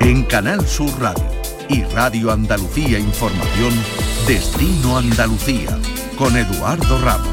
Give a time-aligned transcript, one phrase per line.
[0.00, 1.26] En Canal Sur Radio
[1.68, 3.72] y Radio Andalucía Información,
[4.26, 5.78] Destino Andalucía,
[6.16, 7.28] con Eduardo Ramos.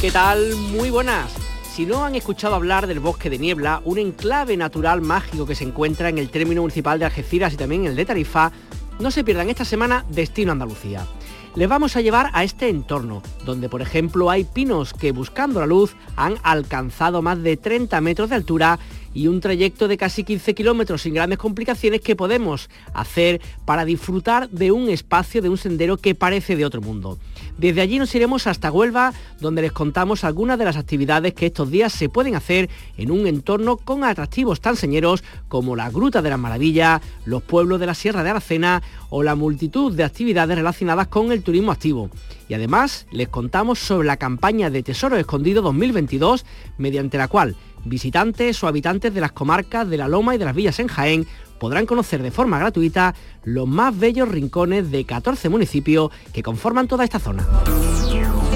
[0.00, 0.56] ¿Qué tal?
[0.56, 1.34] Muy buenas.
[1.70, 5.64] Si no han escuchado hablar del bosque de niebla, un enclave natural mágico que se
[5.64, 8.52] encuentra en el término municipal de Algeciras y también en el de Tarifa,
[8.98, 11.06] no se pierdan esta semana Destino Andalucía
[11.54, 15.66] les vamos a llevar a este entorno, donde por ejemplo hay pinos que buscando la
[15.66, 18.78] luz han alcanzado más de 30 metros de altura
[19.14, 24.50] y un trayecto de casi 15 kilómetros sin grandes complicaciones que podemos hacer para disfrutar
[24.50, 27.18] de un espacio, de un sendero que parece de otro mundo.
[27.56, 31.70] Desde allí nos iremos hasta Huelva, donde les contamos algunas de las actividades que estos
[31.70, 36.30] días se pueden hacer en un entorno con atractivos tan señeros como la Gruta de
[36.30, 41.06] las Maravillas, los pueblos de la Sierra de Aracena o la multitud de actividades relacionadas
[41.06, 42.10] con el turismo activo.
[42.48, 46.44] Y además les contamos sobre la campaña de Tesoro Escondido 2022,
[46.76, 50.54] mediante la cual visitantes o habitantes de las comarcas de la Loma y de las
[50.54, 51.26] Villas en Jaén
[51.58, 57.04] podrán conocer de forma gratuita los más bellos rincones de 14 municipios que conforman toda
[57.04, 57.46] esta zona.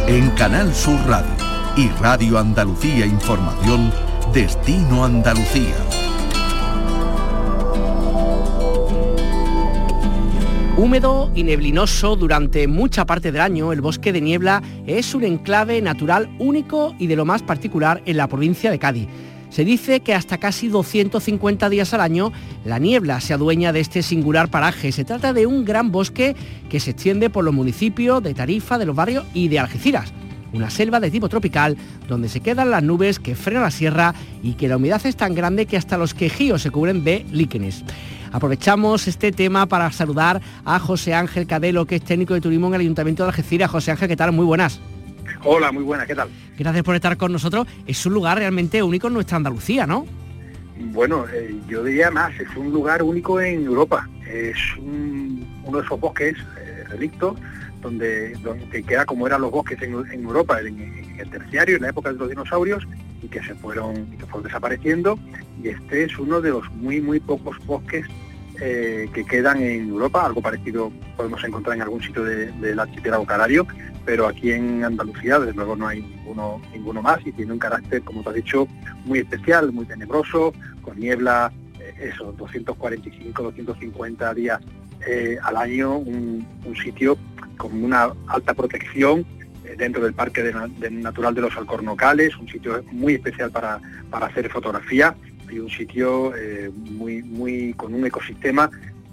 [0.06, 1.30] En Canal Sur Radio
[1.76, 3.92] y Radio Andalucía Información,
[4.32, 5.87] Destino Andalucía.
[10.78, 15.82] Húmedo y neblinoso durante mucha parte del año, el bosque de niebla es un enclave
[15.82, 19.08] natural único y de lo más particular en la provincia de Cádiz.
[19.50, 22.32] Se dice que hasta casi 250 días al año
[22.64, 24.92] la niebla se adueña de este singular paraje.
[24.92, 26.36] Se trata de un gran bosque
[26.70, 30.12] que se extiende por los municipios de Tarifa, de los barrios y de Algeciras.
[30.52, 31.76] Una selva de tipo tropical
[32.08, 35.34] donde se quedan las nubes que frenan la sierra y que la humedad es tan
[35.34, 37.84] grande que hasta los quejíos se cubren de líquenes.
[38.32, 42.74] Aprovechamos este tema para saludar a José Ángel Cadelo, que es técnico de turismo en
[42.74, 43.70] el Ayuntamiento de Algeciras.
[43.70, 44.32] José Ángel, ¿qué tal?
[44.32, 44.80] Muy buenas.
[45.44, 46.28] Hola, muy buenas, ¿qué tal?
[46.58, 47.66] Gracias por estar con nosotros.
[47.86, 50.06] Es un lugar realmente único en nuestra Andalucía, ¿no?
[50.92, 54.08] Bueno, eh, yo diría más, es un lugar único en Europa.
[54.30, 57.36] Es uno de esos bosques eh, relictos
[57.80, 60.80] donde, donde queda como eran los bosques en, Europa en,
[61.18, 62.86] el terciario, en la época de los dinosaurios,
[63.22, 65.18] y que se fueron, que fueron desapareciendo.
[65.62, 68.06] Y este es uno de los muy, muy pocos bosques
[68.60, 73.66] eh, que quedan en Europa, algo parecido podemos encontrar en algún sitio del archipiélago canario,
[74.04, 78.02] pero aquí en Andalucía desde luego no hay ninguno, ninguno más y tiene un carácter,
[78.02, 78.66] como te has dicho,
[79.04, 80.52] muy especial, muy tenebroso,
[80.82, 84.60] con niebla, eh, eso, 245, 250 días
[85.06, 86.46] eh, al año, un,
[86.82, 87.16] sitio
[87.58, 89.26] con una alta protección
[89.76, 90.52] dentro del Parque
[90.90, 93.80] Natural de los Alcornocales, un sitio muy especial para,
[94.10, 95.14] para hacer fotografía
[95.50, 98.70] y un sitio eh, muy, muy con un ecosistema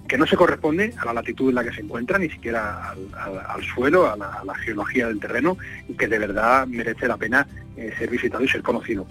[0.08, 3.64] que no se corresponde a la latitud en la que se encuentra, ni siquiera al,
[3.64, 5.58] suelo, a la, geología del terreno,
[5.90, 9.08] y que de verdad merece la pena eh, ser visitado y ser conocido.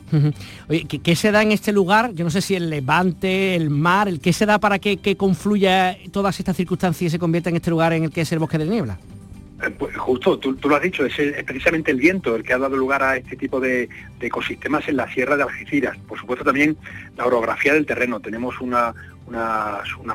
[0.68, 2.12] Oye, ¿qué, se da en este lugar?
[2.14, 5.16] Yo no sé si el levante, el mar, el, ¿qué se da para que, que
[5.16, 8.38] confluya todas estas circunstancias y se convierta en este lugar en el que es el
[8.38, 8.96] bosque de niebla?
[9.62, 12.76] Eh, pues justo, tú, lo has dicho, es, precisamente el viento el que ha dado
[12.76, 13.88] lugar a este tipo de,
[14.20, 15.96] ecosistemas en la sierra de Algeciras.
[16.08, 16.76] Por supuesto también
[17.16, 18.20] la orografía del terreno.
[18.20, 18.94] Tenemos unas,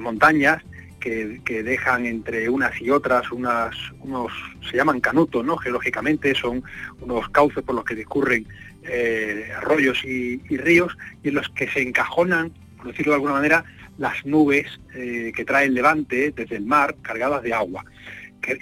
[0.02, 0.64] montañas
[1.00, 4.32] que, dejan entre unas y otras unas, unos,
[4.70, 5.58] se llaman canutos, ¿no?
[5.58, 6.64] Geológicamente son
[7.00, 8.48] unos cauces por los que discurren
[8.84, 13.64] eh, arroyos y, ríos y en los que se encajonan, por decirlo de alguna manera,
[13.98, 17.86] las nubes eh, que trae el levante desde el mar cargadas de agua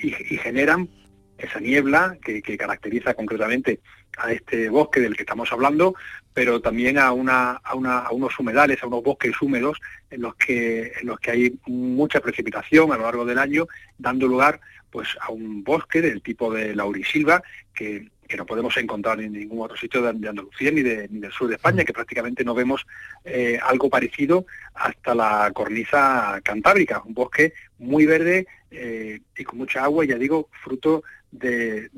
[0.01, 0.89] y, generan
[1.37, 3.79] esa niebla que, caracteriza concretamente
[4.17, 5.93] a este bosque del que estamos hablando,
[6.33, 9.79] pero también a, a, unos humedales, a unos bosques húmedos
[10.09, 13.67] en los que, en los que hay mucha precipitación a lo largo del año,
[13.97, 17.43] dando lugar pues a un bosque del tipo de laurisilva
[17.73, 21.47] que, que no podemos encontrar en ningún otro sitio de, Andalucía ni, ni, del sur
[21.47, 22.85] de España, que prácticamente no vemos
[23.23, 29.83] eh, algo parecido hasta la cornisa cantábrica, un bosque muy verde eh, y con mucha
[29.83, 31.89] agua, ya digo, fruto de,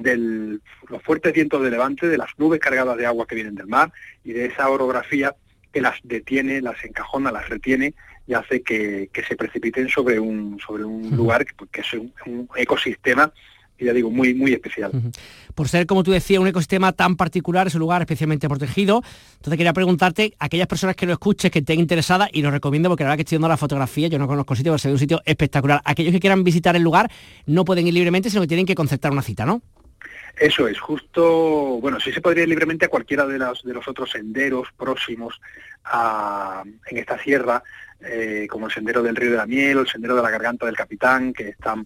[0.89, 3.91] los fuertes vientos de levante, de las nubes cargadas de agua que vienen del mar
[4.23, 5.35] y de esa orografía
[5.71, 7.93] que las detiene, las encajona, las retiene
[8.27, 13.31] y hace que, se precipiten sobre un, sobre un lugar que, que es un ecosistema
[13.79, 14.91] y ya digo, muy, muy especial.
[15.55, 19.01] Por ser, como tú decías, un ecosistema tan particular, es un lugar especialmente protegido.
[19.37, 23.03] Entonces quería preguntarte, aquellas personas que lo escuchen, que estén interesadas, y lo recomiendo porque
[23.03, 24.93] la verdad que estoy viendo la fotografía, yo no conozco el sitio, pero se ve
[24.93, 25.81] un sitio espectacular.
[25.85, 27.09] Aquellos que quieran visitar el lugar
[27.45, 29.61] no pueden ir libremente, sino que tienen que concertar una cita, ¿no?
[30.37, 33.87] Eso es, justo, bueno, sí se podría ir libremente a cualquiera de, los, de los
[33.87, 35.41] otros senderos próximos
[36.89, 37.63] en esta sierra,
[38.01, 40.65] eh, como el sendero del río de la miel o el sendero de la garganta
[40.65, 41.85] del capitán, que están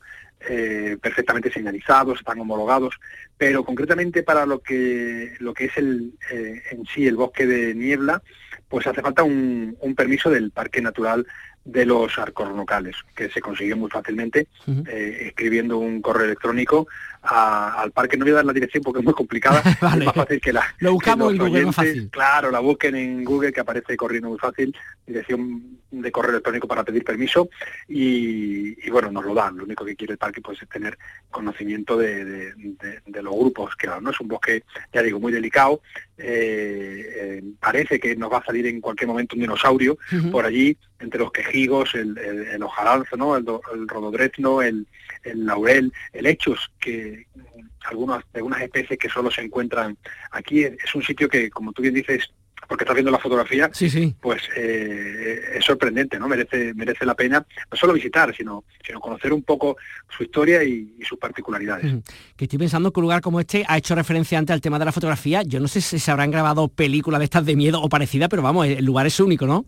[0.49, 2.99] eh, perfectamente señalizados, están homologados,
[3.37, 7.73] pero concretamente para lo que, lo que es el, eh, en sí el bosque de
[7.75, 8.21] niebla,
[8.67, 11.25] pues hace falta un, un permiso del Parque Natural
[11.65, 14.47] de los arcos locales, que se consigue muy fácilmente
[14.87, 16.87] eh, escribiendo un correo electrónico
[17.23, 18.17] al parque.
[18.17, 20.63] No voy a dar la dirección porque es muy complicada, es más fácil que la...
[20.79, 22.09] Lo buscamos en Google más fácil.
[22.09, 24.75] Claro, la busquen en Google que aparece corriendo muy fácil,
[25.05, 27.49] dirección de correo electrónico para pedir permiso
[27.87, 29.57] y, bueno, nos lo dan.
[29.57, 30.97] Lo único que quiere el parque pues, es tener
[31.29, 32.53] conocimiento de,
[33.05, 34.09] los grupos que ¿no?
[34.09, 35.81] Es un bosque, ya digo, muy delicado.
[36.17, 39.97] Eh, eh, parece que nos va a salir en cualquier momento un dinosaurio
[40.31, 42.59] por allí, entre los quejigos, el, el, el
[43.17, 43.35] ¿no?
[43.35, 44.87] el, el rododrezno, el,
[45.23, 47.12] el laurel, el hechos, que
[47.85, 49.97] algunas, algunas especies que solo se encuentran
[50.31, 50.63] aquí.
[50.63, 52.31] Es un sitio que, como tú bien dices,
[52.67, 54.15] porque estás viendo la fotografía, sí, sí.
[54.21, 56.27] pues eh, es sorprendente, ¿no?
[56.27, 59.77] Merece, merece la pena no solo visitar, sino, sino conocer un poco
[60.15, 62.01] su historia y, sus particularidades.
[62.37, 64.85] Que estoy pensando que un lugar como este ha hecho referencia antes al tema de
[64.85, 65.43] la fotografía.
[65.43, 68.41] Yo no sé si se habrán grabado películas de estas de miedo o parecida, pero
[68.41, 69.65] vamos, el lugar es único, ¿no?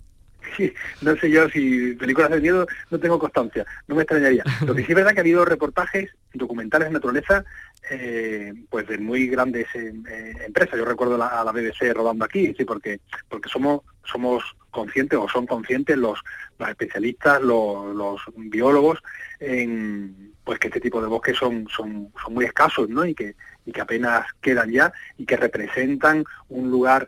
[1.01, 4.43] No sé yo si películas de miedo no tengo constancia, no me extrañaría.
[4.65, 7.45] Lo que sí es verdad que ha habido reportajes documentales de naturaleza
[7.89, 10.77] eh, pues de muy grandes eh, eh, empresas.
[10.77, 12.99] Yo recuerdo a la BBC rodando aquí, sí, porque
[13.29, 16.19] porque somos somos conscientes o son conscientes los,
[16.59, 18.99] los especialistas, los, los, biólogos
[19.39, 23.05] en pues que este tipo de bosques son son, son muy escasos, ¿no?
[23.05, 27.07] Y que y que apenas quedan ya y que representan un lugar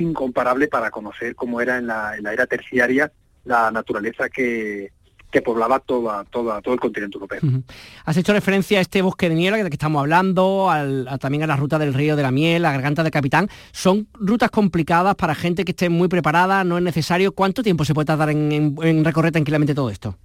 [0.00, 3.12] incomparable para conocer cómo era en la, en la era terciaria
[3.44, 4.90] la naturaleza que,
[5.30, 7.40] que poblaba toda, toda, todo el continente europeo.
[8.04, 10.70] Has hecho referencia a este bosque de niebla del que estamos hablando,
[11.20, 13.48] también a la ruta del río de la miel, la garganta del capitán.
[13.72, 17.32] Son rutas complicadas para gente que esté muy preparada, no es necesario.
[17.32, 20.16] ¿Cuánto tiempo se puede tardar en, recorrer tranquilamente todo esto?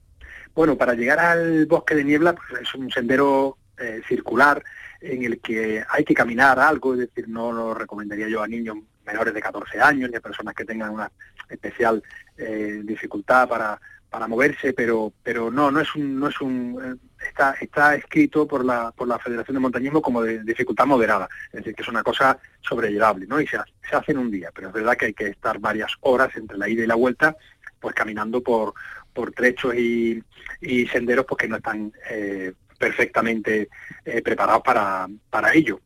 [0.53, 4.63] Bueno, para llegar al bosque de niebla pues, es un sendero eh, circular
[5.01, 8.77] en el que hay que caminar algo, es decir, no lo recomendaría yo a niños
[9.05, 11.11] menores de 14 años ni a personas que tengan una
[11.49, 12.01] especial
[12.37, 17.25] eh, dificultad para, para moverse, pero pero no, no es un, no es un eh,
[17.27, 21.59] está está escrito por la por la Federación de Montañismo como de dificultad moderada, es
[21.59, 23.41] decir, que es una cosa sobrellevable, ¿no?
[23.41, 23.57] Y se,
[23.89, 26.57] se hace en un día, pero es verdad que hay que estar varias horas entre
[26.57, 27.35] la ida y la vuelta,
[27.79, 28.73] pues caminando por
[29.13, 30.23] por trechos y,
[30.61, 33.69] y senderos pues que no están eh, perfectamente
[34.03, 35.79] eh, preparados para, para ello.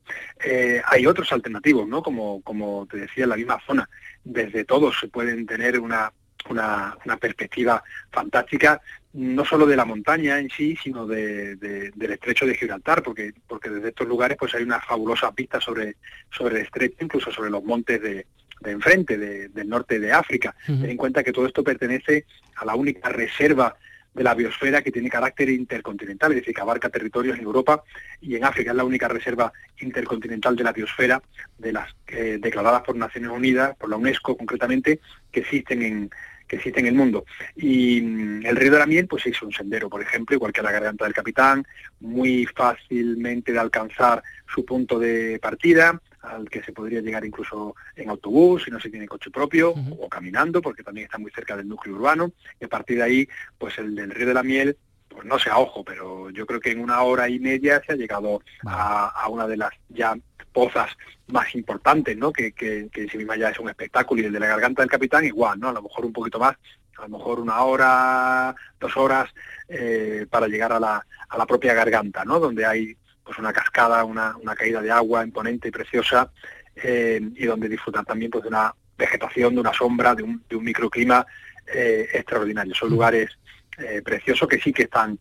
[0.86, 2.02] hay otros alternativos, ¿no?
[2.02, 3.88] Como, como te decía, en la misma zona.
[4.24, 6.12] Desde todos se pueden tener una
[6.50, 8.82] una, perspectiva fantástica,
[9.14, 13.70] no solo de la montaña en sí, sino de, del estrecho de Gibraltar, porque, porque
[13.70, 15.96] desde estos lugares pues hay una fabulosa vista sobre,
[16.30, 18.28] sobre el estrecho, incluso sobre los montes de,
[18.62, 20.56] de enfrente, del norte de África.
[20.66, 22.26] Ten en cuenta que todo esto pertenece
[22.58, 23.76] a la única reserva
[24.16, 27.84] de la biosfera que tiene carácter intercontinental, es decir, que abarca territorios en Europa
[28.22, 28.72] y en África.
[28.72, 29.52] Es la única reserva
[29.82, 31.22] intercontinental de la biosfera,
[31.58, 35.02] de las eh, declaradas por Naciones Unidas, por la UNESCO concretamente,
[35.32, 36.10] que existen en,
[36.48, 37.26] que existe en el mundo.
[37.56, 40.62] Y mm, el río de la miel, pues es un sendero, por ejemplo, igual que
[40.62, 41.66] la garganta del capitán,
[42.00, 48.10] muy fácilmente de alcanzar su punto de partida, al que se podría llegar incluso en
[48.10, 51.68] autobús, si no se tiene coche propio, o caminando, porque también está muy cerca del
[51.68, 53.28] núcleo urbano, y a partir de ahí,
[53.58, 54.78] pues el del río de la miel
[55.16, 57.94] pues no sé a ojo, pero yo creo que en una hora y media se
[57.94, 60.18] ha llegado a, una de las ya
[60.56, 60.90] pozas
[61.28, 62.32] más importantes, ¿no?
[62.32, 64.90] Que, que, que si misma ya es un espectáculo y el de la garganta del
[64.90, 65.68] capitán igual, ¿no?
[65.70, 66.56] A lo mejor un poquito más,
[66.98, 69.30] a lo mejor una hora, dos horas
[69.68, 72.40] eh, para llegar a la, a la propia garganta, ¿no?
[72.40, 76.32] Donde hay pues una cascada, una, una caída de agua imponente y preciosa
[76.76, 80.56] eh, y donde disfrutar también pues de una vegetación, de una sombra, de un, de
[80.56, 81.26] un microclima
[81.68, 82.74] eh, extraordinario.
[82.74, 83.30] Son lugares
[83.78, 85.20] eh, preciosos que sí que están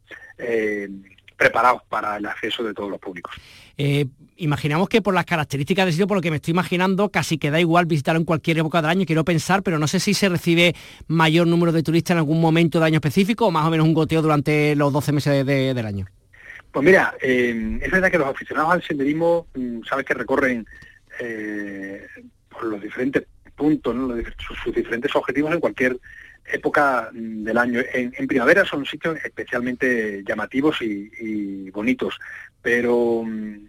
[1.37, 3.35] preparados para el acceso de todos los públicos.
[3.76, 7.38] Eh, imaginamos que por las características del sitio, por lo que me estoy imaginando, casi
[7.38, 10.14] que da igual visitarlo en cualquier época del año, quiero pensar, pero no sé si
[10.14, 10.75] se recibe
[11.09, 13.95] mayor número de turistas en algún momento de año específico o más o menos un
[13.95, 16.07] goteo durante los 12 meses del año.
[16.71, 20.67] Pues mira, es verdad que los aficionados al senderismo, mm, sabes que recorren
[22.49, 23.94] por los diferentes puntos,
[24.62, 25.96] sus diferentes objetivos en cualquier
[26.46, 27.80] época del año.
[27.92, 32.18] En, primavera son sitios especialmente llamativos y, bonitos,
[32.61, 33.68] pero mm,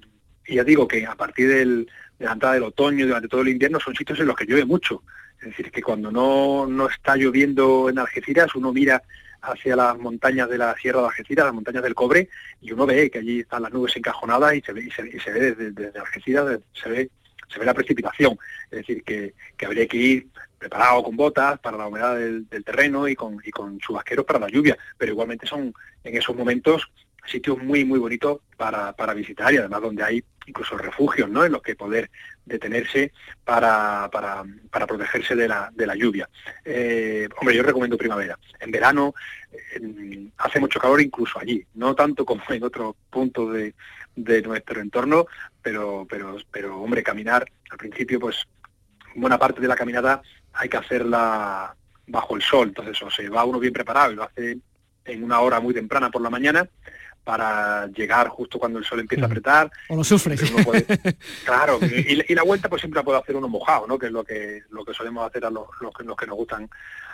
[0.50, 1.89] ya digo que a partir del,
[2.20, 4.65] de la entrada del otoño, durante todo el invierno, son sitios en los que llueve
[4.65, 5.04] mucho.
[5.39, 9.01] Es decir, que cuando no, no está lloviendo en Algeciras, uno mira
[9.42, 12.30] hacia las montañas de la Sierra de Algeciras, las montañas del Cobre,
[12.62, 15.39] y uno ve que allí están las nubes encajonadas y se ve, y se, ve
[15.39, 17.10] desde, desde Algeciras, se ve
[17.48, 18.38] se ve la precipitación,
[18.72, 19.34] es decir, que,
[19.66, 23.78] habría que ir preparado con botas para la humedad del, terreno y con, y con
[23.80, 25.74] chubasqueros para la lluvia, pero igualmente son
[26.04, 26.90] en esos momentos
[27.25, 31.44] sitios muy, muy bonitos para, para visitar y además donde hay incluso refugios ¿no?
[31.44, 32.10] en los que poder
[32.46, 33.12] detenerse
[33.44, 36.30] para, para, para protegerse de la, de la lluvia.
[36.64, 38.38] Eh, hombre, yo recomiendo primavera.
[38.60, 39.14] En verano
[40.38, 43.74] hace mucho calor incluso allí, no tanto como en otros puntos de,
[44.16, 45.28] de nuestro entorno,
[45.62, 48.48] pero, pero, pero hombre, caminar al principio, pues
[49.16, 50.22] buena parte de la caminata
[50.54, 51.76] hay que hacerla
[52.08, 54.58] bajo el sol, entonces o se va uno bien preparado y lo hace
[55.06, 56.68] en una hora muy temprana por la mañana,
[57.26, 59.72] para llegar justo cuando el sol empieza a apretar.
[59.90, 60.40] O lo sufres.
[61.46, 63.98] claro, y, la vuelta pues siempre la puede hacer uno mojado, ¿no?
[63.98, 66.70] Que es lo que lo que solemos hacer a los, los, que nos gustan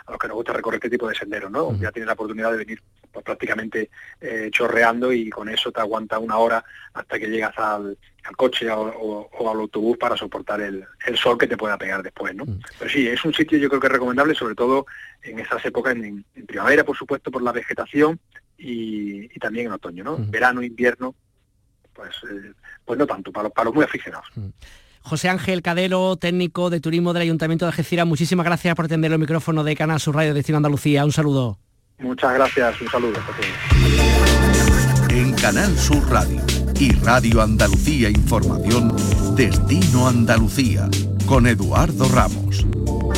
[0.06, 1.78] a los que nos gusta recorrer este tipo de senderos, ¿no?
[1.78, 3.90] Ya tienes la oportunidad de venir pues, prácticamente
[4.20, 7.96] eh, chorreando y con eso te aguanta una hora hasta que llegas al,
[8.36, 12.44] coche o, al autobús para soportar el, sol que te pueda pegar después, ¿no?
[12.78, 14.86] Pero sí, es un sitio yo creo que es recomendable, sobre todo
[15.22, 18.18] en esas épocas, en primavera, por supuesto, por la vegetación,
[18.62, 20.16] y, también en otoño, ¿no?
[20.18, 21.14] Verano, invierno,
[21.92, 22.52] pues, eh,
[22.84, 24.28] pues no tanto, para, para los muy aficionados.
[25.02, 29.18] José Ángel Cadelo, técnico de turismo del Ayuntamiento de Algeciras, muchísimas gracias por atender el
[29.18, 31.04] micrófono de Canal Sur Radio Destino Andalucía.
[31.04, 31.58] Un saludo.
[31.98, 33.20] Muchas gracias, un saludo.
[35.10, 36.40] En Canal Sur Radio
[36.78, 38.94] y Radio Andalucía Información,
[39.36, 40.88] Destino Andalucía,
[41.26, 42.66] con Eduardo Ramos.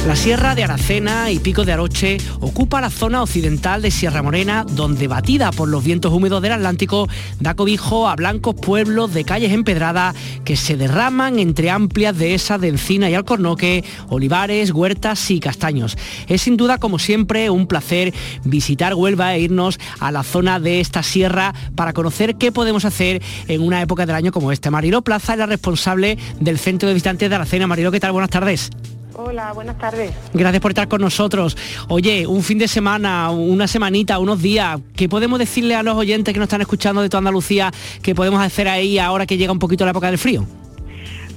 [0.06, 4.66] La Sierra de Aracena y Pico de Aroche ocupa la zona occidental de Sierra Morena,
[4.68, 7.08] donde batida por los vientos húmedos del Atlántico,
[7.40, 12.68] da cobijo a blancos pueblos de calles empedradas que se derraman entre amplias dehesas de
[12.68, 15.96] encina y alcornoque, olivares, huertas y castaños.
[16.28, 18.12] Es sin duda, como siempre, un placer
[18.44, 23.23] visitar Huelva e irnos a la zona de esta sierra para conocer qué podemos hacer
[23.49, 24.70] en una época del año como esta.
[24.70, 27.66] Marilo Plaza es la responsable del Centro de Visitantes de Aracena.
[27.66, 28.12] Marilo, ¿qué tal?
[28.12, 28.70] Buenas tardes.
[29.16, 30.12] Hola, buenas tardes.
[30.33, 31.56] Gracias por estar con nosotros.
[31.88, 36.35] Oye, un fin de semana, una semanita, unos días, ¿qué podemos decirle a los oyentes
[36.35, 39.61] que nos están escuchando de toda Andalucía que podemos hacer ahí ahora que llega un
[39.61, 40.44] poquito la época del frío?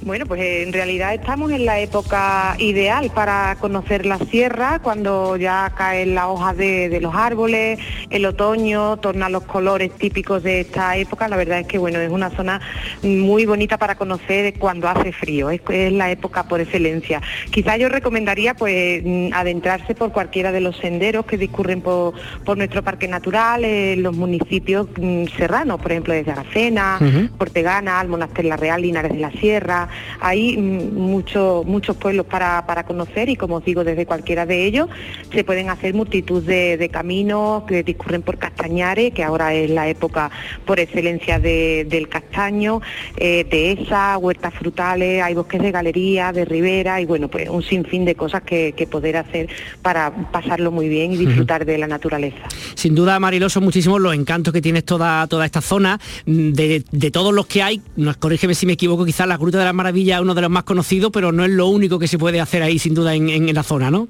[0.02, 5.72] Bueno, pues en realidad estamos en la época ideal para conocer la sierra, cuando ya
[5.76, 11.26] caen las hojas de, los árboles, el otoño torna los colores típicos de esta época.
[11.28, 12.60] La verdad es que bueno, es una zona
[13.02, 15.60] muy bonita para conocer cuando hace frío, es,
[15.92, 17.20] la época por excelencia.
[17.50, 19.02] Quizá yo recomendaría pues
[19.32, 22.14] adentrarse por cualquiera de los senderos que discurren por,
[22.56, 26.98] nuestro parque natural, en los municipios mm, serranos, por ejemplo desde Aracena,
[27.36, 29.87] Portegana, Almonaster La Real, Linares de la Sierra,
[30.20, 34.88] hay muchos muchos pueblos para, conocer y como os digo, desde cualquiera de ellos
[35.32, 40.30] se pueden hacer multitud de, caminos que discurren por Castañares, que ahora es la época
[40.64, 42.80] por excelencia del castaño,
[43.16, 47.62] eh, de esa, huertas frutales, hay bosques de galería, de ribera y bueno, pues un
[47.62, 49.48] sinfín de cosas que, poder hacer
[49.82, 52.38] para pasarlo muy bien y disfrutar de la naturaleza.
[52.74, 57.10] Sin duda, Mariló, son muchísimos los encantos que tienes toda, toda esta zona, de, de
[57.10, 60.20] todos los que hay, nos corrígeme si me equivoco, quizás la Gruta de la Maravilla
[60.20, 62.78] uno de los más conocidos, pero no es lo único que se puede hacer ahí,
[62.80, 64.08] sin duda, en, la zona, ¿no?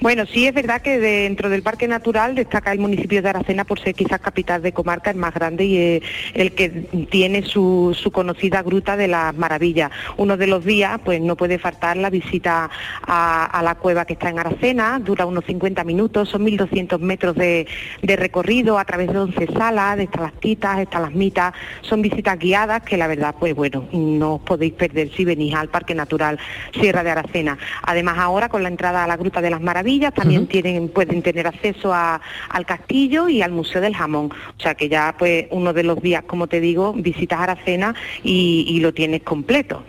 [0.00, 3.80] Bueno, sí es verdad que dentro del Parque Natural destaca el municipio de Aracena por
[3.80, 6.02] ser quizás capital de comarca, el más grande y
[6.34, 6.68] el que
[7.10, 9.90] tiene su, conocida Gruta de las Maravillas.
[10.16, 12.70] Uno de los días, pues no puede faltar la visita
[13.02, 17.66] a, la cueva que está en Aracena, dura unos 50 minutos, son 1.200 metros de,
[18.02, 23.34] recorrido a través de 11 salas, de estalactitas, estalagmitas, son visitas guiadas que la verdad,
[23.38, 26.38] pues bueno, no os podéis perder si venís al Parque Natural
[26.72, 27.58] Sierra de Aracena.
[27.82, 31.46] Además ahora con la entrada a la Gruta de las Maravillas también tienen, pueden tener
[31.46, 34.30] acceso al castillo y al Museo del Jamón.
[34.58, 38.78] O sea que ya pues uno de los días, como te digo, visitas Aracena y,
[38.78, 39.82] lo tienes completo.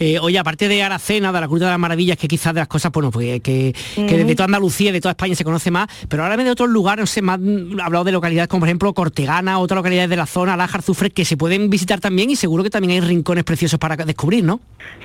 [0.00, 2.66] Eh, oye, aparte de Aracena, de la Gruta de las Maravillas, que quizás de las
[2.66, 6.24] cosas, bueno, pues que, que de toda Andalucía, de toda España se conoce más, pero
[6.24, 9.58] ahora de otros lugares, no sé, más mm, hablado de localidades como por ejemplo Cortegana,
[9.58, 12.70] otras localidades de la zona, Lájar, Zufre, que se pueden visitar también y seguro que
[12.70, 14.29] también hay rincones preciosos para descubrir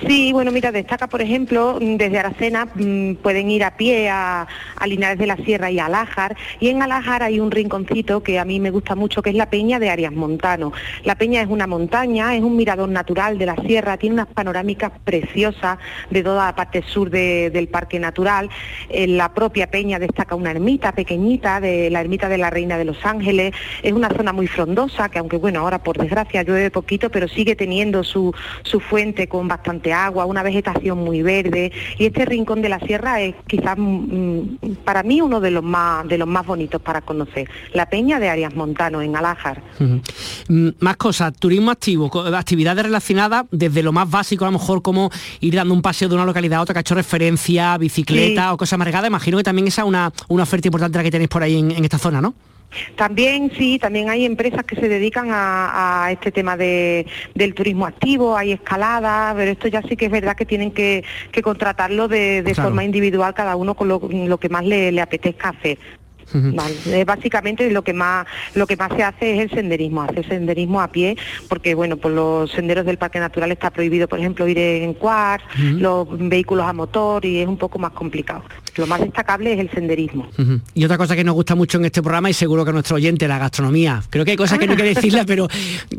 [0.06, 4.46] Sí, bueno, mira, destaca, por ejemplo, desde Aracena mm, pueden ir a pie a,
[4.86, 8.44] Linares de la Sierra y a Alájar, y en Alájar hay un rinconcito que a
[8.44, 10.72] mí me gusta mucho, que es la Peña de Arias Montano.
[11.02, 14.92] La Peña es una montaña, es un mirador natural de la sierra, tiene unas panorámicas
[15.02, 15.78] preciosas
[16.10, 18.48] de toda la parte sur del Parque Natural.
[18.90, 22.84] En la propia Peña destaca una ermita pequeñita, de la ermita de la Reina de
[22.84, 23.54] los Ángeles.
[23.82, 27.56] Es una zona muy frondosa, que aunque bueno, ahora por desgracia llueve poquito, pero sigue
[27.56, 32.68] teniendo su, su fuente con bastante agua, una vegetación muy verde y este rincón de
[32.68, 36.82] la sierra es quizás mm, para mí uno de los más de los más bonitos
[36.82, 37.48] para conocer.
[37.72, 39.62] La Peña de Arias Montano en Alájar.
[40.48, 45.10] Mm, más cosas, turismo activo, actividades relacionadas desde lo más básico a lo mejor como
[45.40, 48.56] ir dando un paseo de una localidad a otra que ha hecho referencia, bicicleta o
[48.56, 49.08] cosas margadas.
[49.08, 51.70] Imagino que también esa es una, una oferta importante la que tenéis por ahí en,
[51.70, 52.34] en esta zona, ¿no?
[52.96, 58.36] También sí, también hay empresas que se dedican a, este tema de, del turismo activo,
[58.36, 61.04] hay escaladas, pero esto ya sí que es verdad que tienen que,
[61.42, 65.78] contratarlo de, forma individual cada uno con lo, que más le, le apetezca hacer.
[67.06, 70.88] Básicamente lo que más lo que más se hace es el senderismo, hacer senderismo a
[70.88, 71.16] pie,
[71.48, 75.40] porque bueno, por los senderos del Parque Natural está prohibido, por ejemplo, ir en quad,
[75.56, 78.42] los vehículos a motor y es un poco más complicado.
[78.76, 80.28] Lo más destacable es el senderismo.
[80.74, 82.96] Y otra cosa que nos gusta mucho en este programa y seguro que a nuestro
[82.96, 84.02] oyente, la gastronomía.
[84.10, 85.48] Creo que hay cosas que no quiero decirlas, pero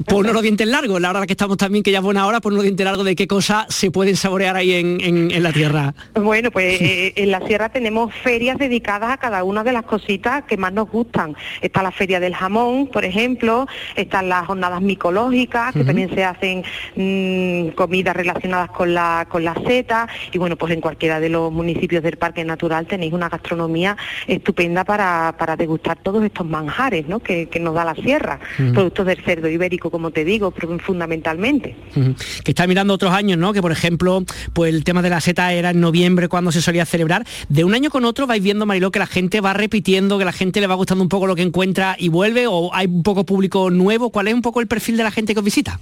[0.06, 2.58] ponnos los dientes largos, la hora que estamos también, que ya es buena hora, ponnos
[2.58, 5.94] los dientes largos de qué cosas se pueden saborear ahí en, la tierra.
[6.16, 10.44] Bueno, pues eh, en la sierra tenemos ferias dedicadas a cada una de las cositas
[10.44, 11.36] que más nos gustan.
[11.62, 16.64] Está la Feria del Jamón, por ejemplo, están las jornadas micológicas, que también se hacen
[16.96, 21.52] mm, comidas relacionadas con la, con la seta, y bueno, pues en cualquiera de los
[21.52, 23.98] municipios del Parque Natural tenéis una gastronomía
[24.28, 27.20] estupenda para, degustar todos estos manjares ¿no?
[27.20, 28.40] que, nos da la sierra,
[28.74, 31.76] productos del cerdo ibérico, como te digo, fundamentalmente.
[32.44, 33.54] Que está mirando otros años, ¿no?
[33.54, 36.86] Que por ejemplo, pues el tema de la seta era en noviembre cuando se solía
[36.86, 37.26] celebrar.
[37.50, 40.32] De un año con otro vais viendo, Mariló, que la gente va repitiendo que la
[40.32, 43.26] gente le va gustando un poco lo que encuentra y vuelve o hay un poco
[43.26, 44.10] público nuevo?
[44.10, 45.80] ¿Cuál es un poco el perfil de la gente que os visita?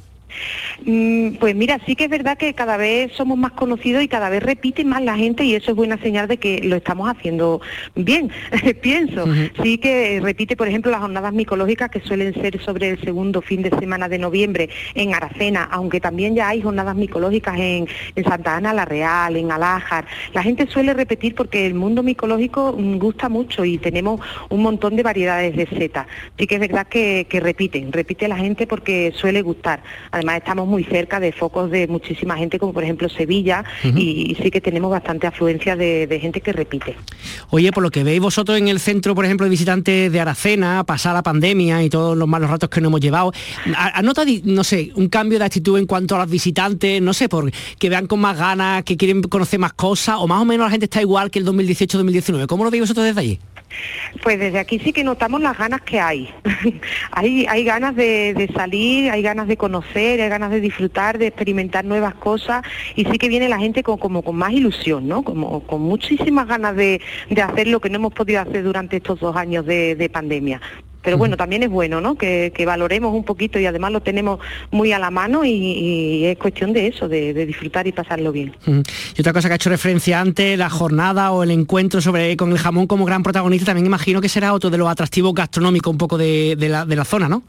[0.86, 4.30] Mm, pues mira, sí que es verdad que cada vez somos más conocidos y cada
[4.30, 7.62] vez repite más la gente y eso es buena señal de que lo estamos haciendo
[7.96, 8.32] bien,
[8.82, 9.26] pienso.
[9.64, 13.62] Sí que repite, por ejemplo, las jornadas micológicas que suelen ser sobre el segundo fin
[13.62, 17.88] de semana de noviembre en Aracena, aunque también ya hay jornadas micológicas en,
[18.26, 20.06] Santa Ana la Real, en Alájar.
[20.34, 24.96] La gente suele repetir porque el mundo micológico mm, gusta mucho y tenemos un montón
[24.96, 26.08] de variedades de setas.
[26.38, 29.84] Sí que es verdad que, que repiten, repite la gente porque suele gustar.
[30.12, 34.52] Además estamos muy cerca de focos de muchísima gente, como por ejemplo Sevilla, y, sí
[34.52, 36.96] que tenemos bastante afluencia de, gente que repite.
[37.50, 40.84] Oye, por lo que veis vosotros en el centro, por ejemplo, de visitantes de Aracena,
[40.84, 43.32] pasada la pandemia y todos los malos ratos que nos hemos llevado,
[43.94, 47.52] ¿anota, no sé, un cambio de actitud en cuanto a los visitantes, no sé, por
[47.52, 50.72] que vean con más ganas, que quieren conocer más cosas, o más o menos la
[50.72, 52.48] gente está igual que el 2018-2019?
[52.48, 53.40] ¿Cómo lo veis vosotros desde allí?
[54.22, 56.34] Pues desde aquí sí que notamos las ganas que hay.
[57.12, 61.86] hay, hay ganas de, salir, hay ganas de conocer, hay ganas de disfrutar, de experimentar
[61.86, 62.64] nuevas cosas
[62.96, 65.24] y sí que viene la gente con, como con más ilusión, ¿no?
[65.24, 67.02] Como con muchísimas ganas de,
[67.44, 70.62] hacer lo que no hemos podido hacer durante estos dos años de pandemia.
[71.06, 72.16] Pero bueno, también es bueno, ¿no?
[72.16, 74.40] Que, valoremos un poquito y además lo tenemos
[74.72, 78.56] muy a la mano y, es cuestión de eso, de, disfrutar y pasarlo bien.
[78.66, 82.52] Y otra cosa que ha hecho referencia antes, la jornada o el encuentro sobre con
[82.52, 86.00] el jamón como gran protagonista, también imagino que será otro de los atractivos gastronómicos un
[86.00, 87.44] poco de, la, zona, ¿no?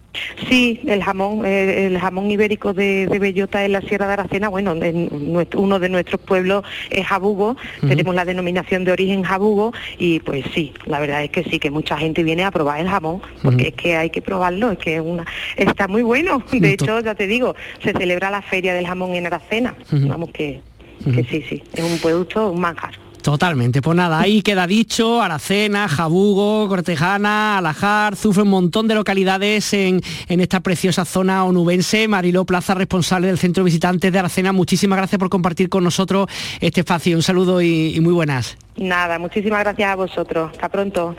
[0.48, 4.72] Sí, el jamón, eh, el jamón ibérico de, Bellota en la Sierra de Aracena, bueno,
[4.72, 10.44] en uno de nuestros pueblos es Jabugo, tenemos la denominación de origen Jabugo y pues
[10.54, 13.68] sí, la verdad es que sí, que mucha gente viene a probar el jamón porque
[13.68, 15.24] es que hay que probarlo, es que una
[15.56, 16.42] está muy bueno.
[16.52, 19.74] De hecho, ya te digo, se celebra la feria del jamón en Aracena.
[19.90, 20.60] Vamos que,
[21.04, 23.05] sí, sí, es un producto, un manjar.
[23.26, 29.72] Totalmente, pues nada, ahí queda dicho, Aracena, Jabugo, Cortejana, Alajar, sufre un montón de localidades
[29.72, 32.06] en, esta preciosa zona onubense.
[32.06, 36.28] Mariló Plaza, responsable del Centro de Visitantes de Aracena, muchísimas gracias por compartir con nosotros
[36.60, 37.16] este espacio.
[37.16, 38.56] Un saludo y muy buenas.
[38.76, 40.52] Nada, muchísimas gracias a vosotros.
[40.52, 41.16] Hasta pronto.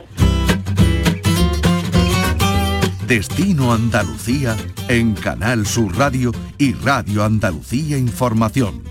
[3.06, 4.56] Destino Andalucía
[4.88, 8.82] en Canal Sur Radio y Radio Andalucía Información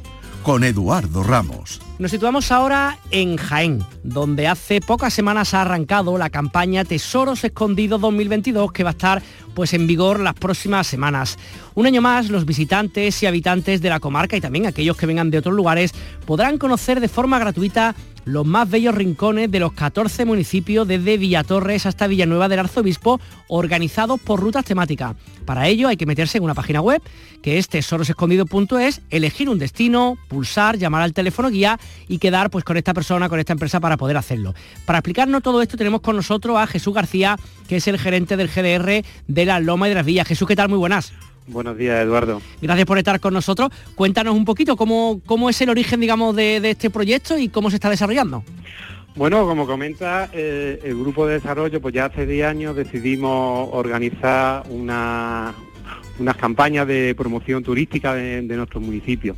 [0.43, 1.81] con Eduardo Ramos.
[1.99, 7.99] Nos situamos ahora en Jaén, donde hace pocas semanas ha arrancado la campaña Tesoros Escondidos
[7.99, 9.23] 2022 que va a estar
[9.55, 11.39] pues en vigor las próximas semanas.
[11.73, 15.31] Un año más, los visitantes y habitantes de la comarca y también aquellos que vengan
[15.31, 15.91] de otros lugares
[16.27, 17.95] podrán conocer de forma gratuita
[18.27, 24.19] los más bellos rincones de los 14 municipios desde Villatorres hasta Villanueva del Arzobispo, organizados
[24.19, 25.15] por rutas temáticas.
[25.45, 27.01] Para ello hay que meterse en una página web
[27.41, 32.75] que es tesorosescondido.es, elegir un destino, pulsar, llamar al teléfono guía y quedar pues con
[32.75, 34.53] esta persona, con esta empresa para poder hacerlo.
[34.85, 37.37] Para explicarnos todo esto tenemos con nosotros a Jesús García,
[37.69, 40.27] que es el gerente del GDR de la Loma y de las Villas.
[40.27, 40.67] Jesús, ¿qué tal?
[40.67, 41.13] Muy buenas.
[41.47, 42.41] Buenos días, Eduardo.
[42.61, 43.69] Gracias por estar con nosotros.
[43.95, 47.77] Cuéntanos un poquito cómo, cómo es el origen, digamos, de, este proyecto y cómo se
[47.77, 48.43] está desarrollando.
[49.15, 54.63] Bueno, como comenta, eh, el grupo de desarrollo, pues ya hace 10 años decidimos organizar
[54.69, 55.55] una,
[56.19, 59.35] unas campañas de promoción turística de, nuestro municipio.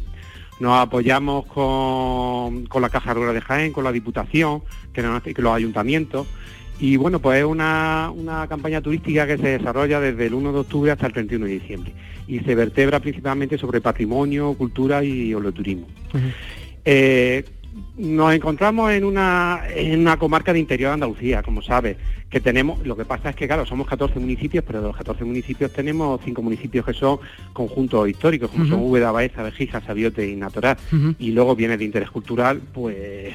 [0.60, 6.28] Nos apoyamos con, la Caja Rural de Jaén, con la Diputación, que, que los ayuntamientos,
[6.79, 8.13] y bueno, pues es una,
[8.47, 11.93] campaña turística que se desarrolla desde el 1 de octubre hasta el 31 de diciembre
[12.27, 15.87] y se vertebra principalmente sobre patrimonio, cultura y oleoturismo.
[16.85, 17.43] Eh,
[17.97, 21.97] nos encontramos en una, en una comarca de interior de Andalucía, como sabes,
[22.29, 25.23] que tenemos, lo que pasa es que claro, somos 14 municipios, pero de los 14
[25.25, 27.19] municipios tenemos cinco municipios que son
[27.53, 30.77] conjuntos históricos, como son Úbeda, Baeza, Vejija, Sabiote y Natural,
[31.17, 33.33] y luego viene de interés cultural, pues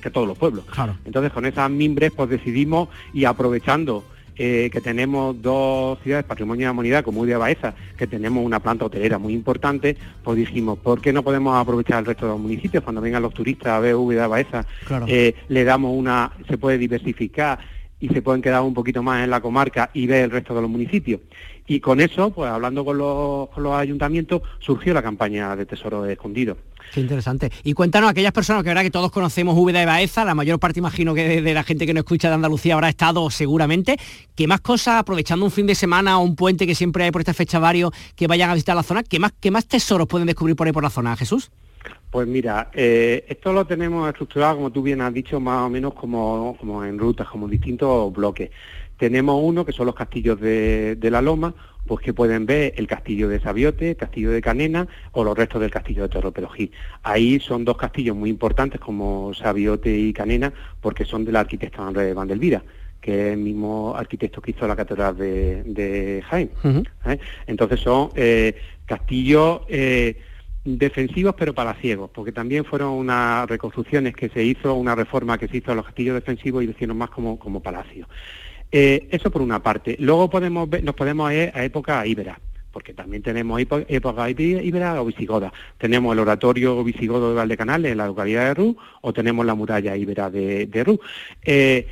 [0.00, 0.64] que todos los pueblos.
[1.04, 4.04] Entonces con esas mimbres pues decidimos y aprovechando
[4.36, 8.60] eh, que tenemos dos ciudades patrimonio de la humanidad como Udia Baeza, que tenemos una
[8.60, 12.40] planta hotelera muy importante, pues dijimos, ¿por qué no podemos aprovechar el resto de los
[12.40, 12.82] municipios?
[12.82, 14.66] Cuando vengan los turistas a ver Udia Baeza,
[15.06, 17.58] eh, le damos una, se puede diversificar
[18.00, 20.62] y se pueden quedar un poquito más en la comarca y ver el resto de
[20.62, 21.20] los municipios.
[21.66, 26.04] Y con eso, pues hablando con los, con los ayuntamientos, surgió la campaña de Tesoro
[26.06, 26.56] Escondido.
[26.92, 27.50] Qué interesante.
[27.62, 30.78] Y cuéntanos, aquellas personas que verdad que todos conocemos Úbeda y Baeza, la mayor parte
[30.78, 33.96] imagino que de, la gente que nos escucha de Andalucía habrá estado seguramente,
[34.34, 37.22] ¿qué más cosas, aprovechando un fin de semana o un puente que siempre hay por
[37.22, 40.26] esta fecha varios que vayan a visitar la zona, ¿qué más, qué más tesoros pueden
[40.26, 41.50] descubrir por ahí por la zona, Jesús?
[42.10, 45.94] Pues mira, eh, esto lo tenemos estructurado, como tú bien has dicho, más o menos
[45.94, 48.50] como, como en rutas, como distintos bloques.
[49.04, 51.54] Tenemos uno que son los castillos de, de la Loma,
[51.86, 55.60] pues que pueden ver el castillo de Sabiote, el castillo de Canena o los restos
[55.60, 56.72] del castillo de Torroperojí.
[57.02, 62.14] Ahí son dos castillos muy importantes como Sabiote y Canena porque son del arquitecto Andrés
[62.14, 62.64] Vandelvira
[63.02, 66.50] que es el mismo arquitecto que hizo la catedral de, Jaén.
[67.04, 67.18] ¿eh?
[67.46, 70.16] Entonces son eh, castillos eh,
[70.64, 75.48] defensivos pero para ciegos, porque también fueron unas reconstrucciones que se hizo, una reforma que
[75.48, 78.08] se hizo a los castillos defensivos y lo hicieron más como, como palacios.
[78.70, 79.96] Eh, eso por una parte.
[80.00, 82.40] Luego podemos nos podemos ir a época íbera,
[82.72, 85.52] porque también tenemos época íbera o visigoda.
[85.78, 89.96] Tenemos el oratorio visigodo de Valdecanales en la localidad de Rú o tenemos la muralla
[89.96, 91.00] íbera de, de Rú.
[91.44, 91.86] Eh,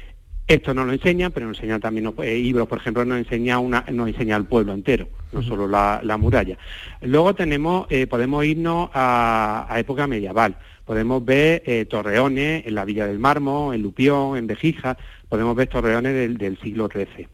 [0.48, 4.08] esto no lo enseña, pero nos enseña también, eh, por ejemplo, nos enseña, una, nos
[4.08, 6.58] enseña el pueblo entero, no solo la, muralla.
[7.00, 10.56] Luego tenemos, podemos irnos a, época medieval.
[10.84, 14.96] Podemos ver torreones en la Villa del Marmo, en Lupión, en Vejija,
[15.28, 17.28] podemos ver torreones del, del siglo XIII.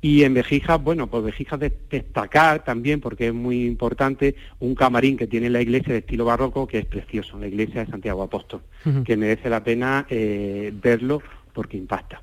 [0.00, 1.58] Y en Vejijas, bueno, pues Vejijas
[1.90, 6.68] destacar también, porque es muy importante, un camarín que tiene la iglesia de estilo barroco,
[6.68, 8.62] que es precioso, la iglesia de Santiago Apóstol,
[9.04, 11.20] que merece la pena eh, verlo
[11.52, 12.22] porque impacta.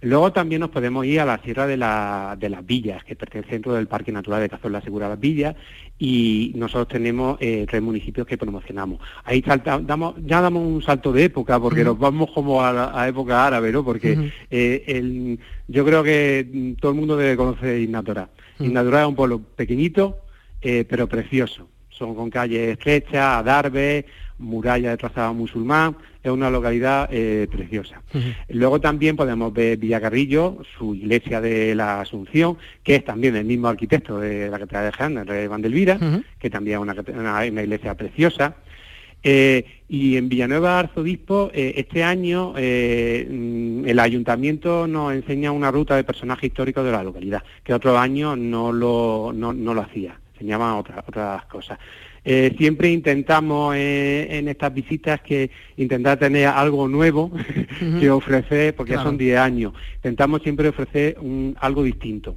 [0.00, 3.52] Luego también nos podemos ir a la Sierra de, la, de las Villas, que pertenece
[3.52, 5.54] dentro del Parque Natural de Cazorla Segura Las Villas,
[5.98, 9.00] y nosotros tenemos eh, tres municipios que promocionamos.
[9.24, 9.44] Ahí
[9.82, 13.70] damos, ya damos un salto de época, porque nos vamos como a, la, época árabe,
[13.70, 13.84] ¿no?
[13.84, 15.38] Porque eh,
[15.68, 18.28] yo creo que todo el mundo debe conocer Innatura.
[18.58, 20.18] Innatura es un pueblo pequeñito,
[20.60, 21.68] eh, pero precioso.
[21.90, 24.04] Son con calles estrechas, adarves,
[24.38, 28.00] muralla de trazado musulmán, es una localidad eh, preciosa.
[28.48, 33.68] Luego también podemos ver Villacarrillo, su iglesia de la Asunción, que es también el mismo
[33.68, 35.98] arquitecto de la Catedral de Jaén, el rey Vandelvira,
[36.38, 38.56] que también es una, iglesia preciosa.
[39.22, 45.96] Eh, y en Villanueva Arzobispo, eh, este año mm, el ayuntamiento nos enseña una ruta
[45.96, 50.76] de personajes históricos de la localidad, que otro año no lo, no, lo hacía, enseñaba
[50.76, 51.78] otras otras cosas.
[52.24, 57.30] Eh, siempre intentamos eh, en estas visitas que intentar tener algo nuevo
[58.00, 59.74] que ofrecer, porque son 10 años.
[59.96, 62.36] Intentamos siempre ofrecer un, algo distinto,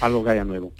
[0.00, 0.72] algo que haya nuevo.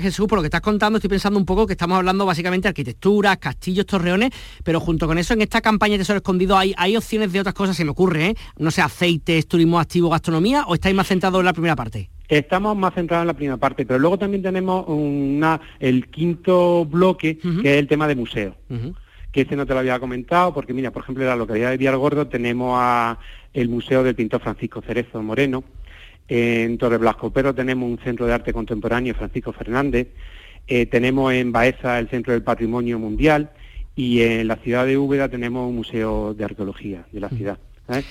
[0.00, 2.70] Jesús, por lo que estás contando, estoy pensando un poco que estamos hablando básicamente de
[2.70, 4.30] arquitectura, castillos, torreones,
[4.62, 7.54] pero junto con eso en esta campaña de Tesoro Escondido hay, hay opciones de otras
[7.54, 8.34] cosas, se me ocurre, ¿eh?
[8.58, 12.10] No sé, aceites, turismo activo, gastronomía, o estáis más centrados en la primera parte?
[12.28, 17.38] Estamos más centrados en la primera parte, pero luego también tenemos una, el quinto bloque,
[17.38, 18.54] que es el tema de museos.
[19.30, 21.76] Que ese no te lo había comentado, porque mira, por ejemplo, en la localidad de
[21.76, 23.18] Villargordo tenemos a
[23.52, 25.64] el Museo del Pintor Francisco Cerezo Moreno.
[26.26, 30.08] En Torre Blasco pero tenemos un centro de arte contemporáneo, Francisco Fernández.
[30.66, 33.50] Eh, tenemos en Baeza el Centro del Patrimonio Mundial
[33.94, 37.58] y en la ciudad de Úbeda tenemos un museo de arqueología de la ciudad.
[37.90, 38.02] ¿eh?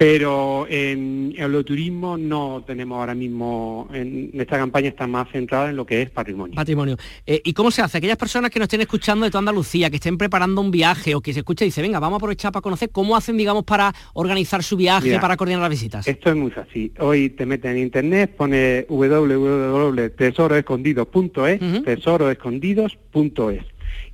[0.00, 5.76] Pero en el turismo no tenemos ahora mismo, en esta campaña está más centrada en
[5.76, 6.54] lo que es patrimonio.
[6.54, 6.96] Patrimonio.
[7.26, 7.98] Eh, ¿Y cómo se hace?
[7.98, 11.20] Aquellas personas que nos estén escuchando de toda Andalucía, que estén preparando un viaje o
[11.20, 13.94] que se escuche y dice, venga, vamos a aprovechar para conocer cómo hacen, digamos, para
[14.14, 16.08] organizar su viaje, para coordinar las visitas.
[16.08, 16.94] Esto es muy fácil.
[16.98, 23.64] Hoy te metes en internet, pone www.tesoroescondidos.es, tesoroescondidos.es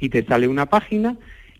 [0.00, 1.16] y te sale una página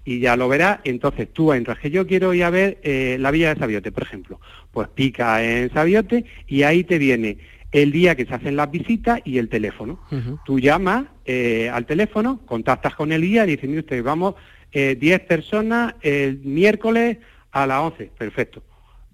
[0.07, 0.79] y ya lo verás.
[0.85, 4.05] Entonces tú entras que yo quiero ir a ver eh, la villa de Sabiote, por
[4.05, 4.41] ejemplo.
[4.71, 7.39] Pues pica en Sabiote y ahí te viene
[7.73, 10.01] el día que se hacen las visitas y el teléfono.
[10.47, 14.37] Tú llamas eh, al teléfono, contactas con el guía y dices, mire usted, vamos
[14.73, 17.19] 10 eh, personas el miércoles
[17.51, 18.63] a las 11, perfecto.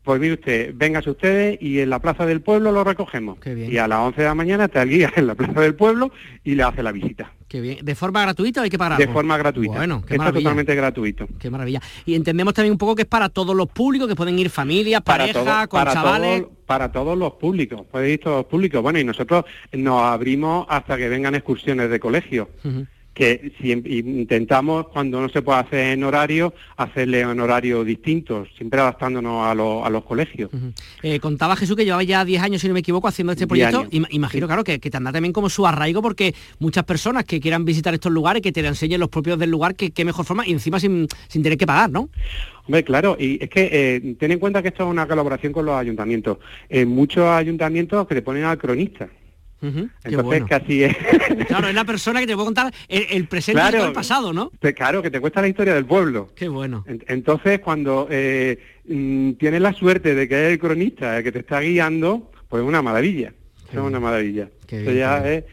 [0.03, 3.39] Pues mire usted, véngase ustedes y en la plaza del pueblo lo recogemos.
[3.47, 6.11] Y a las 11 de la mañana está el guía en la plaza del pueblo
[6.43, 7.33] y le hace la visita.
[7.47, 7.85] Qué bien.
[7.85, 9.75] ¿De forma gratuita o hay que pagar De forma gratuita.
[9.75, 11.29] Bueno, qué Está totalmente gratuito.
[11.39, 11.81] Qué maravilla.
[12.05, 15.03] Y entendemos también un poco que es para todos los públicos, que pueden ir familias,
[15.03, 16.45] parejas, con para chavales.
[16.67, 18.83] para todos los públicos, puede ir todos los públicos.
[18.83, 22.49] Bueno, y nosotros nos abrimos hasta que vengan excursiones de colegio
[23.15, 28.81] que si intentamos, cuando no se puede hacer en horario, hacerle en horario distintos, siempre
[28.81, 30.51] adaptándonos a, a los colegios.
[31.03, 33.87] Eh, contaba Jesús que llevaba ya 10 años, si no me equivoco, haciendo este proyecto.
[33.91, 37.65] Imagino, claro, que, que te anda también como su arraigo, porque muchas personas que quieran
[37.65, 40.53] visitar estos lugares, que te enseñen los propios del lugar, que qué mejor forma, y
[40.53, 42.09] encima sin, sin tener que pagar, ¿no?
[42.67, 45.67] Hombre, claro, y es que eh, ten en cuenta que esto es una colaboración con
[45.67, 46.39] los ayuntamientos.
[46.69, 49.09] En muchos ayuntamientos que le ponen al cronista.
[49.63, 50.97] Entonces casi es...
[51.47, 54.51] Claro, es la persona que te puede contar el, presente y el pasado, ¿no?
[54.75, 56.31] claro, que te cuesta la historia del pueblo.
[56.35, 56.85] Qué bueno.
[56.87, 61.41] entonces, cuando eh, mm, tienes la suerte de que es el cronista el que te
[61.41, 63.33] está guiando, pues es una maravilla.
[63.71, 64.49] es una maravilla.
[64.69, 65.45] Eso ya es,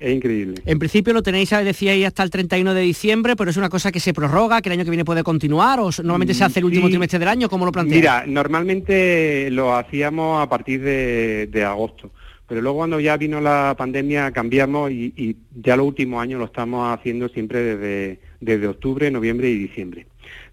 [0.00, 0.62] increíble.
[0.66, 4.00] En principio lo tenéis, decíais, hasta el 31 de diciembre, pero es una cosa que
[4.00, 6.88] se prorroga, que el año que viene puede continuar, o normalmente se hace el último
[6.88, 8.00] trimestre del año, ¿cómo lo planteáis?
[8.00, 12.10] Mira, normalmente lo hacíamos a partir de agosto
[12.48, 16.88] pero luego cuando ya vino la pandemia cambiamos y, ya los últimos años lo estamos
[16.98, 20.06] haciendo siempre desde, desde octubre, noviembre y diciembre.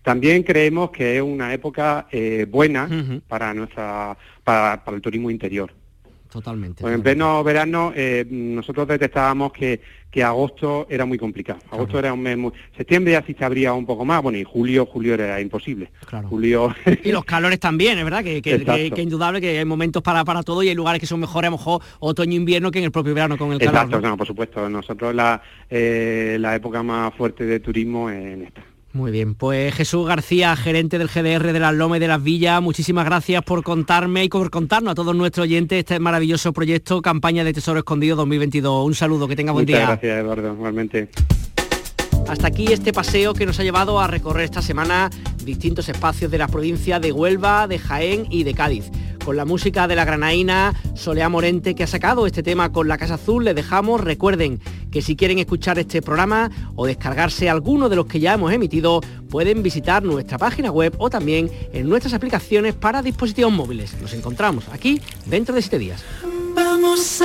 [0.03, 2.87] También creemos que es una época eh, buena
[3.27, 5.71] para nuestra para el turismo interior.
[6.35, 6.81] Totalmente.
[6.81, 9.79] Pues en pleno verano eh, nosotros detectábamos que,
[10.11, 11.59] que agosto era muy complicado.
[11.71, 12.51] Agosto era un mes muy...
[12.75, 15.91] Septiembre ya sí se abría un poco más, bueno, y julio, julio era imposible.
[16.05, 16.27] Claro.
[16.27, 16.75] Julio...
[17.05, 20.61] y los calores también, es verdad, que, que, indudable que hay momentos para, para todo
[20.61, 23.37] y hay lugares que son mejores a lo mejor otoño-invierno que en el propio verano
[23.37, 23.73] con el calor.
[23.73, 24.17] Exacto, ¿no?
[24.17, 24.69] por supuesto.
[24.69, 28.74] Nosotros la, eh, la época más fuerte de turismo es en esta.
[28.95, 32.61] Muy bien, pues Jesús García, gerente del GDR de las Lomas y de las Villas,
[32.61, 37.43] muchísimas gracias por contarme y por contarnos a todos nuestros oyentes este maravilloso proyecto Campaña
[37.43, 38.85] de Tesoro Escondido 2022.
[38.85, 39.87] Un saludo, que tenga buen Muchas día.
[39.87, 41.09] Gracias, Eduardo, igualmente.
[42.29, 45.09] Hasta aquí este paseo que nos ha llevado a recorrer esta semana
[45.43, 48.89] distintos espacios de la provincia de Huelva, de Jaén y de Cádiz
[49.25, 52.99] con la música de la granaína Solea Morente que ha sacado este tema con la
[52.99, 53.43] Casa Azul.
[53.43, 54.59] Les dejamos, recuerden
[54.91, 59.01] que si quieren escuchar este programa o descargarse alguno de los que ya hemos emitido,
[59.29, 63.99] pueden visitar nuestra página web o también en nuestras aplicaciones para dispositivos móviles.
[63.99, 66.03] Nos encontramos aquí dentro de siete días.
[66.53, 67.21] Vamos